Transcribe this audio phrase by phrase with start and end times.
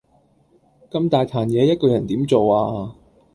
[0.89, 2.95] 咁大壇嘢一個人點做啊